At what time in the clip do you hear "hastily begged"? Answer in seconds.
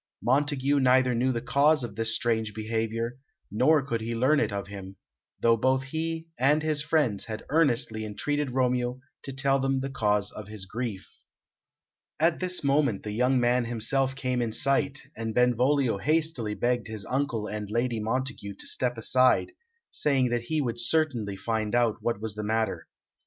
15.99-16.87